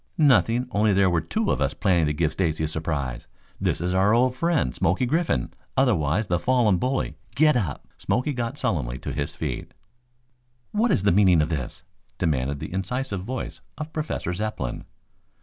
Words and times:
"Nothing, 0.17 0.67
only 0.71 0.93
there 0.93 1.11
were 1.11 1.21
two 1.21 1.51
of 1.51 1.61
us 1.61 1.75
planning 1.75 2.07
to 2.07 2.13
give 2.13 2.31
Stacy 2.31 2.63
a 2.63 2.67
surprise. 2.67 3.27
This 3.59 3.79
is 3.79 3.93
our 3.93 4.15
old 4.15 4.35
friend, 4.35 4.73
Smoky 4.73 5.05
Griffin, 5.05 5.53
otherwise 5.77 6.25
the 6.25 6.39
fallen 6.39 6.77
bully. 6.79 7.17
Get 7.35 7.55
up!" 7.55 7.87
Smoky 7.99 8.33
got 8.33 8.57
sullenly 8.57 8.97
to 8.97 9.13
his 9.13 9.35
feet. 9.35 9.75
"What 10.71 10.89
is 10.89 11.03
the 11.03 11.11
meaning 11.11 11.39
of 11.39 11.49
this?" 11.49 11.83
demanded 12.17 12.59
the 12.59 12.73
incisive 12.73 13.21
voice 13.21 13.61
of 13.77 13.93
Professor 13.93 14.33
Zepplin. 14.33 14.85